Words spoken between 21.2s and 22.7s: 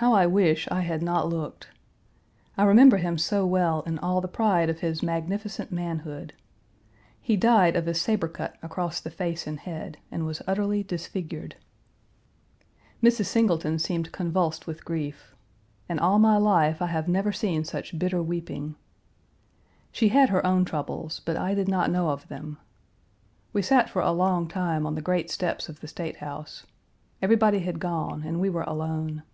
but I did not know of them.